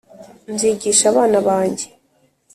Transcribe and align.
nzigisha 0.53 1.05
abana 1.11 1.37
banjye 1.47 1.87